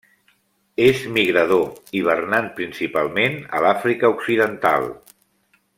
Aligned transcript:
És 0.85 1.03
migrador, 1.17 1.67
hivernant 1.99 2.49
principalment 2.57 3.39
a 3.59 3.63
l'Àfrica 3.67 4.13
occidental. 4.19 4.93